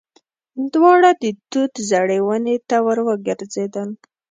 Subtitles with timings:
[0.73, 3.89] دواړه د توت زړې ونې ته ور وګرځېدل.